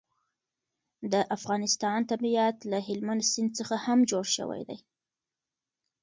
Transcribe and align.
د 1.11 1.13
افغانستان 1.35 1.99
طبیعت 2.11 2.57
له 2.71 2.77
هلمند 2.87 3.21
سیند 3.31 3.51
څخه 3.59 3.75
هم 3.85 3.99
جوړ 4.11 4.25
شوی 4.37 4.61
دی. 4.69 4.77